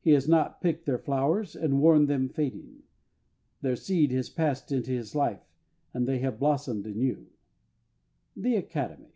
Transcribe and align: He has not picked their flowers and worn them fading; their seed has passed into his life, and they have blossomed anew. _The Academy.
He 0.00 0.10
has 0.14 0.26
not 0.28 0.60
picked 0.60 0.84
their 0.84 0.98
flowers 0.98 1.54
and 1.54 1.80
worn 1.80 2.06
them 2.06 2.28
fading; 2.28 2.82
their 3.60 3.76
seed 3.76 4.10
has 4.10 4.28
passed 4.28 4.72
into 4.72 4.90
his 4.90 5.14
life, 5.14 5.46
and 5.94 6.08
they 6.08 6.18
have 6.18 6.40
blossomed 6.40 6.86
anew. 6.88 7.28
_The 8.36 8.58
Academy. 8.58 9.14